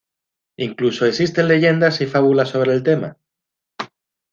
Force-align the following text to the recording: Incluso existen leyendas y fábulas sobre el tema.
Incluso 0.57 1.05
existen 1.05 1.47
leyendas 1.47 2.01
y 2.01 2.07
fábulas 2.07 2.49
sobre 2.49 2.73
el 2.73 2.81
tema. 2.81 3.17